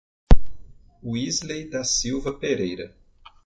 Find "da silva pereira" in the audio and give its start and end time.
1.69-2.91